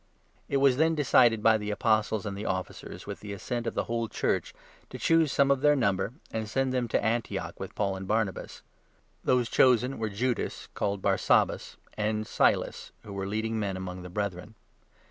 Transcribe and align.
It 0.49 0.57
was 0.57 0.77
then 0.77 0.95
decided 0.95 1.43
by 1.43 1.59
the 1.59 1.69
Apostles 1.69 2.25
and 2.25 2.35
the 2.35 2.47
Officers, 2.47 3.05
with 3.05 3.19
the 3.19 3.27
22 3.27 3.35
assent 3.35 3.67
of 3.67 3.75
the 3.75 3.83
whole 3.83 4.07
Church, 4.09 4.51
to 4.89 4.97
choose 4.97 5.31
some 5.31 5.51
of 5.51 5.61
their 5.61 5.75
number, 5.75 6.13
and 6.31 6.49
send 6.49 6.73
them 6.73 6.87
to 6.87 7.05
Antioch 7.05 7.59
with 7.59 7.75
Paul 7.75 7.95
and 7.97 8.07
Barnabas. 8.07 8.63
Those 9.23 9.47
chosen 9.47 9.99
were 9.99 10.09
Judas 10.09 10.69
(called 10.73 11.03
Barsabas) 11.03 11.77
and 11.99 12.25
Silas, 12.25 12.91
who 13.03 13.13
were 13.13 13.27
leading 13.27 13.59
men 13.59 13.77
among 13.77 14.01
the 14.01 14.09
Brethren. 14.09 14.55